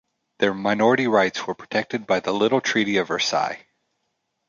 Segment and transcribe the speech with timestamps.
[0.39, 3.67] Their minority rights were protected by the Little Treaty of Versailles.